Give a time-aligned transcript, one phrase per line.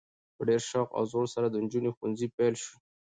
[0.35, 2.79] په ډیر شوق او زور سره د نجونو ښونځي پیل شول؛